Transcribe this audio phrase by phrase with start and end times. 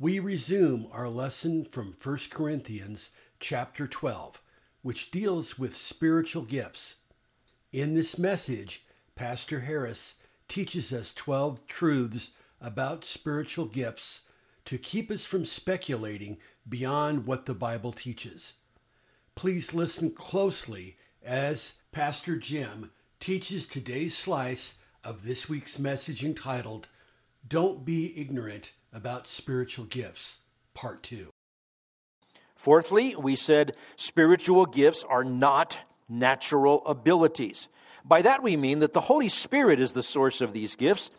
[0.00, 4.40] we resume our lesson from 1 Corinthians chapter 12,
[4.80, 7.00] which deals with spiritual gifts.
[7.70, 10.14] In this message, Pastor Harris
[10.48, 12.30] teaches us 12 truths
[12.62, 14.22] about spiritual gifts
[14.64, 18.54] to keep us from speculating beyond what the Bible teaches.
[19.34, 26.88] Please listen closely as Pastor Jim teaches today's slice of this week's message entitled,
[27.46, 30.40] Don't Be Ignorant about spiritual gifts,
[30.74, 31.30] part two.
[32.56, 37.68] Fourthly, we said spiritual gifts are not natural abilities.
[38.04, 41.10] By that we mean that the Holy Spirit is the source of these gifts,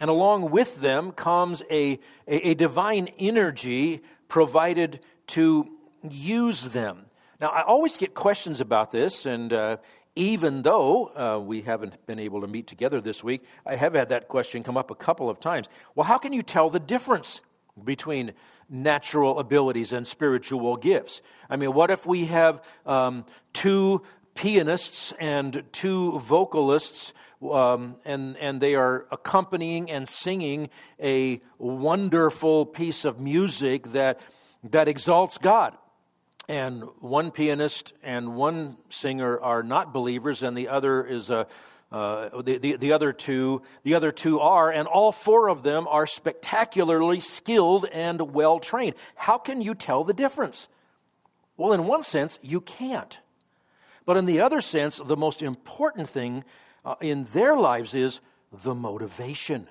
[0.00, 5.70] and along with them comes a, a, a divine energy provided to
[6.08, 7.06] use them.
[7.40, 9.76] Now, I always get questions about this, and uh,
[10.14, 14.10] even though uh, we haven't been able to meet together this week, I have had
[14.10, 15.68] that question come up a couple of times.
[15.94, 17.40] Well, how can you tell the difference
[17.82, 18.32] between
[18.68, 21.22] natural abilities and spiritual gifts?
[21.48, 24.02] I mean, what if we have um, two
[24.34, 27.14] pianists and two vocalists,
[27.50, 30.68] um, and, and they are accompanying and singing
[31.00, 34.20] a wonderful piece of music that,
[34.62, 35.76] that exalts God?
[36.52, 41.46] And one pianist and one singer are not believers, and the other is a
[41.90, 45.86] uh, the, the, the, other two the other two are and all four of them
[45.88, 50.68] are spectacularly skilled and well trained how can you tell the difference?
[51.58, 53.18] Well in one sense you can't.
[54.06, 56.44] But in the other sense the most important thing
[56.82, 58.20] uh, in their lives is
[58.50, 59.68] the motivation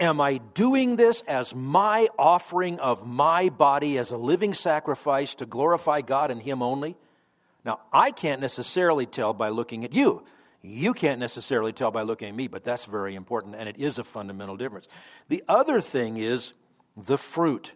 [0.00, 5.46] Am I doing this as my offering of my body as a living sacrifice to
[5.46, 6.96] glorify God and Him only?
[7.64, 10.24] Now, I can't necessarily tell by looking at you.
[10.62, 13.98] You can't necessarily tell by looking at me, but that's very important, and it is
[13.98, 14.88] a fundamental difference.
[15.28, 16.54] The other thing is
[16.96, 17.74] the fruit.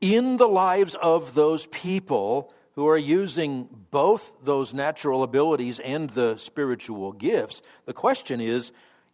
[0.00, 6.36] In the lives of those people who are using both those natural abilities and the
[6.36, 8.72] spiritual gifts, the question is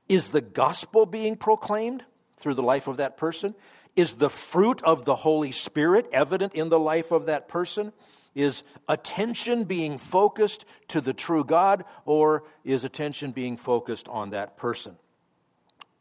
[0.08, 2.04] is the gospel being proclaimed
[2.38, 3.54] through the life of that person?
[3.96, 7.92] Is the fruit of the Holy Spirit evident in the life of that person?
[8.34, 14.56] Is attention being focused to the true God, or is attention being focused on that
[14.56, 14.96] person?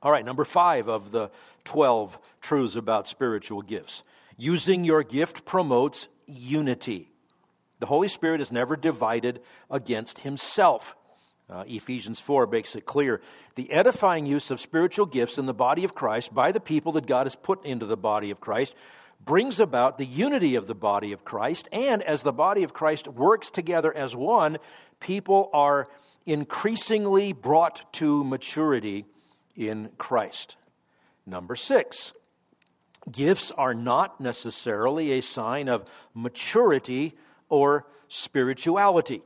[0.04, 1.32] All right, number five of the
[1.64, 4.04] 12 truths about spiritual gifts.
[4.38, 7.10] Using your gift promotes unity.
[7.80, 9.42] The Holy Spirit is never divided
[9.72, 10.96] against himself.
[11.50, 13.22] Uh, Ephesians 4 makes it clear.
[13.56, 17.08] The edifying use of spiritual gifts in the body of Christ by the people that
[17.08, 18.76] God has put into the body of Christ
[19.24, 21.70] brings about the unity of the body of Christ.
[21.72, 24.58] And as the body of Christ works together as one,
[25.00, 25.88] people are
[26.26, 29.06] increasingly brought to maturity
[29.56, 30.58] in Christ.
[31.26, 32.14] Number six,
[33.10, 37.16] gifts are not necessarily a sign of maturity
[37.50, 39.22] or spirituality.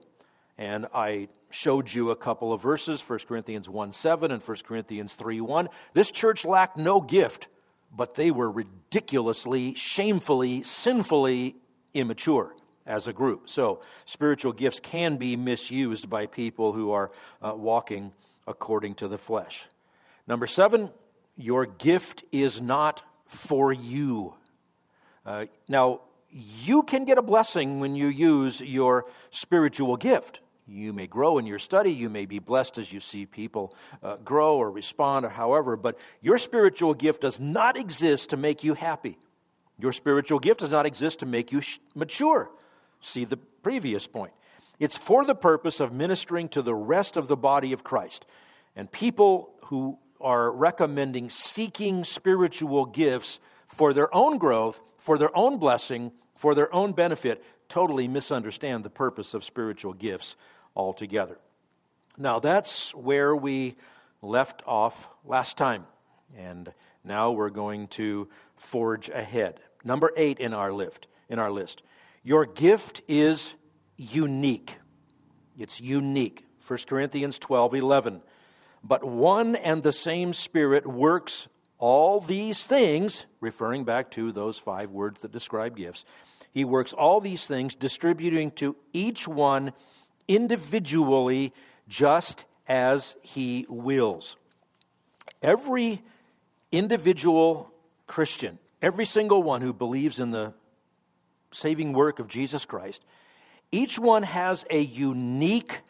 [0.58, 5.16] And I showed you a couple of verses 1 Corinthians 1 7 and 1 Corinthians
[5.16, 5.70] 3 1.
[5.94, 7.48] This church lacked no gift,
[7.96, 11.56] but they were ridiculously, shamefully, sinfully
[11.94, 13.50] immature as a group.
[13.50, 18.12] So, spiritual gifts can be misused by people who are uh, walking
[18.48, 19.66] according to the flesh.
[20.28, 20.90] Number seven,
[21.38, 24.34] your gift is not for you.
[25.26, 30.40] Uh, now, you can get a blessing when you use your spiritual gift.
[30.72, 31.92] You may grow in your study.
[31.92, 36.00] You may be blessed as you see people uh, grow or respond or however, but
[36.22, 39.18] your spiritual gift does not exist to make you happy.
[39.78, 42.50] Your spiritual gift does not exist to make you sh- mature.
[43.02, 44.32] See the previous point.
[44.80, 48.26] It's for the purpose of ministering to the rest of the body of Christ.
[48.74, 55.58] And people who are recommending seeking spiritual gifts for their own growth, for their own
[55.58, 60.38] blessing, for their own benefit, totally misunderstand the purpose of spiritual gifts
[60.76, 61.38] altogether.
[62.18, 63.76] Now, that's where we
[64.22, 65.86] left off last time.
[66.38, 66.72] And
[67.04, 69.60] now we're going to forge ahead.
[69.84, 71.08] Number eight in our list.
[71.30, 71.82] In our list,
[72.24, 73.56] your gift is
[73.96, 74.78] unique.
[75.58, 76.46] It's unique.
[76.68, 78.22] 1 Corinthians 12 11.
[78.84, 81.48] But one and the same Spirit works
[81.78, 86.06] all these things, referring back to those five words that describe gifts,
[86.52, 89.74] He works all these things, distributing to each one
[90.36, 91.54] individually
[91.88, 94.38] just as He wills.
[95.42, 96.02] Every
[96.72, 97.72] individual
[98.08, 100.54] Christian, every single one who believes in the
[101.52, 103.04] saving work of Jesus Christ,
[103.72, 105.82] each one has a unique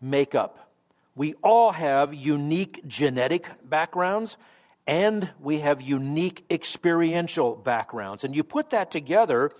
[0.00, 0.70] makeup.
[1.14, 4.38] We all have unique genetic backgrounds
[4.86, 8.24] and we have unique experiential backgrounds.
[8.24, 9.52] And you put that together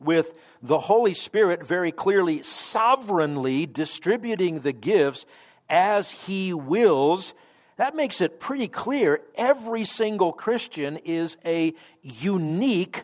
[0.00, 5.26] with the Holy Spirit very clearly, sovereignly distributing the gifts
[5.68, 7.34] as He wills.
[7.76, 13.02] That makes it pretty clear every single Christian is a unique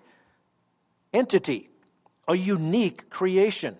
[1.13, 1.71] entity,
[2.29, 3.77] a unique creation.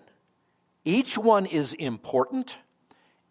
[0.83, 2.57] Each one is important,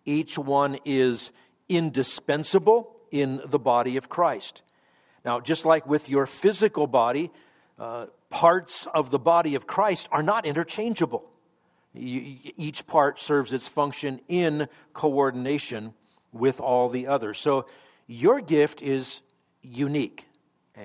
[0.05, 1.33] each one is
[1.69, 4.63] indispensable in the body of Christ.
[5.25, 7.31] Now, just like with your physical body,
[7.79, 11.29] uh, parts of the body of Christ are not interchangeable.
[11.93, 15.93] each part serves its function in coordination
[16.33, 17.39] with all the others.
[17.39, 17.67] So,
[18.07, 19.23] your gift is
[19.63, 20.27] unique.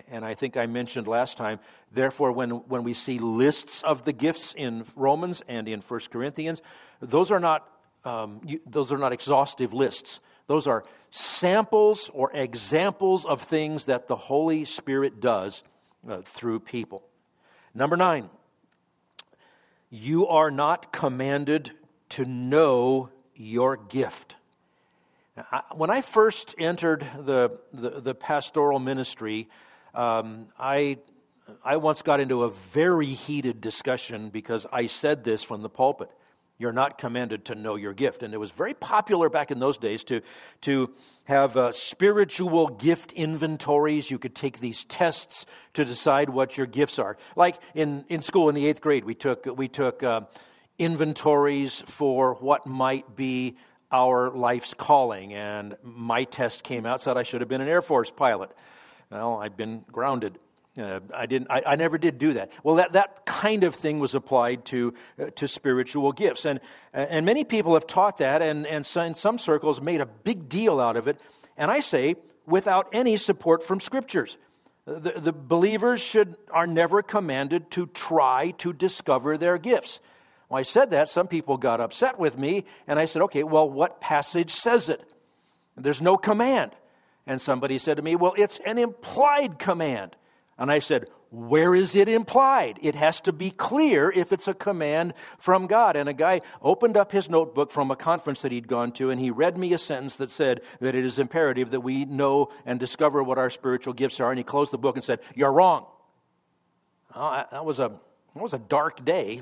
[0.09, 1.59] And I think I mentioned last time,
[1.92, 6.62] therefore, when, when we see lists of the gifts in Romans and in 1 Corinthians,
[7.01, 7.68] those are not,
[8.03, 10.19] um, you, those are not exhaustive lists.
[10.47, 15.63] Those are samples or examples of things that the Holy Spirit does
[16.07, 17.03] uh, through people.
[17.77, 18.30] Number nine,
[19.89, 21.72] you are not commanded
[22.10, 24.38] to know your gift.
[25.36, 29.50] Now, I, when I first entered the, the, the pastoral ministry,
[29.94, 31.00] um, I,
[31.66, 36.10] I once got into a very heated discussion because I said this from the pulpit.
[36.57, 38.24] You're not commanded to know your gift.
[38.24, 40.22] And it was very popular back in those days to,
[40.62, 40.94] to
[41.25, 44.10] have uh, spiritual gift inventories.
[44.10, 47.18] You could take these tests to decide what your gifts are.
[47.36, 50.22] Like in, in school in the eighth grade, we took, we took uh,
[50.80, 53.57] inventories for what might be
[53.92, 55.34] our life's calling.
[55.34, 58.52] And my test came out, said I should have been an Air Force pilot.
[59.12, 60.40] Well, I've been grounded.
[60.77, 62.51] Uh, I, didn't, I, I, never did do that.
[62.62, 66.44] Well, that, that kind of thing was applied to, uh, to spiritual gifts.
[66.44, 66.60] And,
[66.94, 70.81] and many people have taught that, and, and in some circles made a big deal
[70.81, 71.22] out of it.
[71.56, 74.38] And I say, without any support from scriptures.
[74.86, 80.00] The, the believers should, are never commanded to try to discover their gifts.
[80.48, 83.68] When I said that, some people got upset with me, and I said, okay, well,
[83.69, 85.01] what passage says it?
[85.75, 86.71] There's no command.
[87.25, 90.16] And somebody said to me, well, it's an implied command.
[90.57, 92.80] And I said, Where is it implied?
[92.81, 95.96] It has to be clear if it's a command from God.
[95.96, 99.19] And a guy opened up his notebook from a conference that he'd gone to, and
[99.19, 102.80] he read me a sentence that said that it is imperative that we know and
[102.80, 104.31] discover what our spiritual gifts are.
[104.31, 105.86] And he closed the book and said, You're wrong.
[107.13, 107.92] That, was a,
[108.34, 109.42] that was a dark day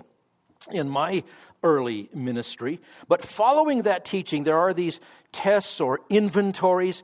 [0.71, 1.23] in my
[1.63, 2.79] early ministry.
[3.07, 4.99] But following that teaching, there are these
[5.31, 7.03] tests or inventories.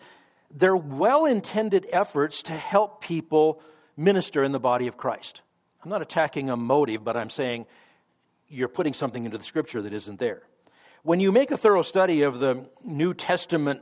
[0.51, 3.61] They're well intended efforts to help people
[3.99, 5.41] minister in the body of Christ.
[5.83, 7.65] I'm not attacking a motive, but I'm saying
[8.47, 10.43] you're putting something into the scripture that isn't there.
[11.03, 13.81] When you make a thorough study of the New Testament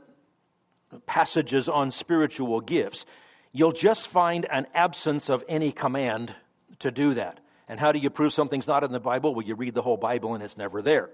[1.06, 3.06] passages on spiritual gifts,
[3.52, 6.34] you'll just find an absence of any command
[6.80, 7.40] to do that.
[7.68, 9.34] And how do you prove something's not in the Bible?
[9.34, 11.10] Well, you read the whole Bible and it's never there.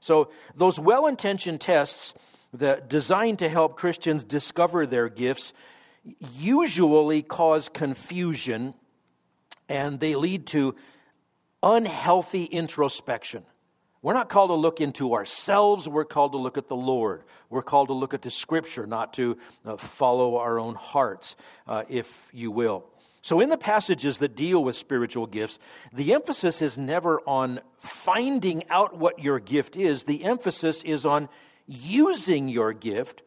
[0.00, 2.14] So, those well intentioned tests
[2.52, 5.54] that designed to help Christians discover their gifts
[6.20, 8.74] usually cause confusion
[9.68, 10.74] and they lead to
[11.62, 13.44] unhealthy introspection.
[14.02, 17.24] We're not called to look into ourselves, we're called to look at the Lord.
[17.48, 21.84] We're called to look at the Scripture, not to uh, follow our own hearts, uh,
[21.88, 22.90] if you will.
[23.22, 25.58] So, in the passages that deal with spiritual gifts,
[25.94, 31.30] the emphasis is never on finding out what your gift is, the emphasis is on
[31.66, 33.22] using your gift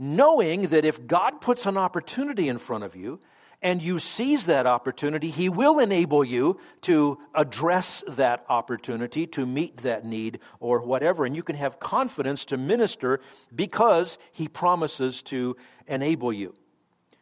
[0.00, 3.20] knowing that if God puts an opportunity in front of you
[3.60, 9.76] and you seize that opportunity, He will enable you to address that opportunity, to meet
[9.78, 11.26] that need or whatever.
[11.26, 13.20] And you can have confidence to minister
[13.54, 15.54] because He promises to
[15.86, 16.54] enable you.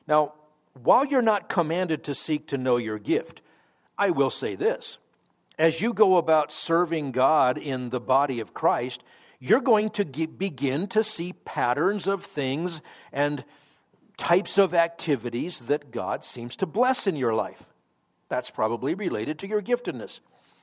[0.06, 0.34] Now,
[0.80, 3.42] while you're not commanded to seek to know your gift,
[3.98, 4.98] I will say this.
[5.58, 9.02] As you go about serving God in the body of Christ,
[9.40, 13.44] you're going to get, begin to see patterns of things and
[14.16, 17.62] types of activities that God seems to bless in your life.
[18.28, 20.20] That's probably related to your giftedness.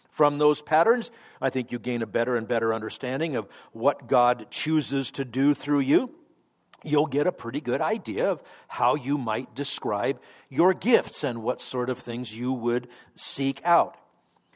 [0.09, 4.47] From those patterns, I think you gain a better and better understanding of what God
[4.49, 6.11] chooses to do through you.
[6.83, 11.59] You'll get a pretty good idea of how you might describe your gifts and what
[11.59, 13.97] sort of things you would seek out.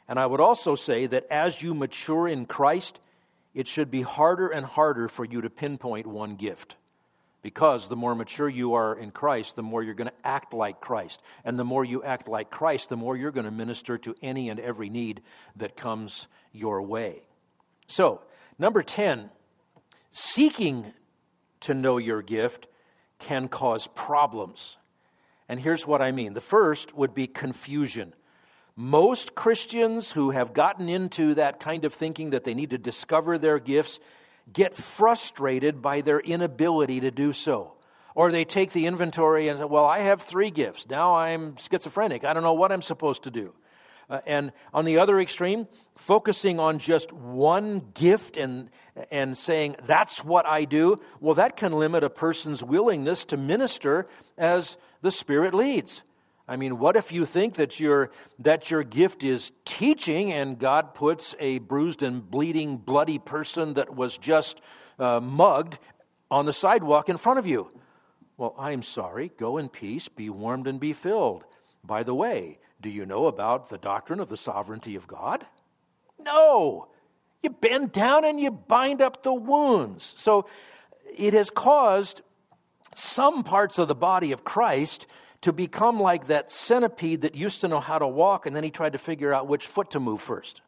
[0.08, 3.00] And I would also say that as you mature in Christ,
[3.54, 6.76] it should be harder and harder for you to pinpoint one gift.
[7.42, 10.80] Because the more mature you are in Christ, the more you're going to act like
[10.80, 11.22] Christ.
[11.42, 14.50] And the more you act like Christ, the more you're going to minister to any
[14.50, 15.22] and every need
[15.56, 17.22] that comes your way.
[17.86, 18.20] So,
[18.58, 19.30] number 10,
[20.10, 20.92] seeking
[21.60, 22.66] to know your gift
[23.18, 24.76] can cause problems.
[25.48, 28.14] And here's what I mean the first would be confusion.
[28.80, 33.36] Most Christians who have gotten into that kind of thinking that they need to discover
[33.36, 34.00] their gifts
[34.50, 37.74] get frustrated by their inability to do so.
[38.14, 40.88] Or they take the inventory and say, Well, I have three gifts.
[40.88, 42.24] Now I'm schizophrenic.
[42.24, 43.52] I don't know what I'm supposed to do.
[44.08, 48.70] Uh, and on the other extreme, focusing on just one gift and,
[49.10, 54.08] and saying, That's what I do, well, that can limit a person's willingness to minister
[54.38, 56.02] as the Spirit leads.
[56.50, 60.94] I mean, what if you think that your, that your gift is teaching and God
[60.94, 64.60] puts a bruised and bleeding, bloody person that was just
[64.98, 65.78] uh, mugged
[66.28, 67.70] on the sidewalk in front of you?
[68.36, 69.30] Well, I'm sorry.
[69.36, 71.44] Go in peace, be warmed, and be filled.
[71.84, 75.46] By the way, do you know about the doctrine of the sovereignty of God?
[76.18, 76.88] No.
[77.44, 80.14] You bend down and you bind up the wounds.
[80.16, 80.48] So
[81.16, 82.22] it has caused
[82.96, 85.06] some parts of the body of Christ
[85.42, 88.70] to become like that centipede that used to know how to walk and then he
[88.70, 90.62] tried to figure out which foot to move first.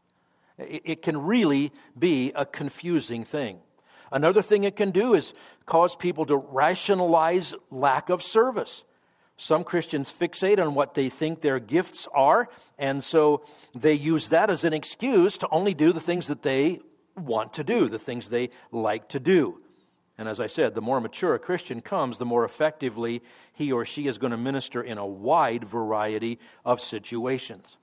[0.59, 3.59] It, can really be a confusing thing.
[4.11, 5.33] Another thing it can do is
[5.67, 8.85] cause people to rationalize lack of service.
[9.38, 12.49] Some Christians fixate on what they think their gifts are,
[12.79, 13.43] and so
[13.75, 16.81] they use that as an excuse to only do the things that they
[17.17, 19.61] want to do, the things they like to do.
[20.19, 23.85] And as I said, the more mature a Christian comes, the more effectively he or
[23.85, 27.78] she is going to minister in a wide variety of situations.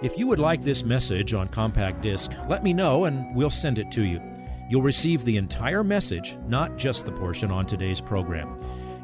[0.00, 3.78] If you would like this message on compact disc, let me know and we'll send
[3.78, 4.22] it to you.
[4.70, 8.60] You'll receive the entire message, not just the portion on today's program.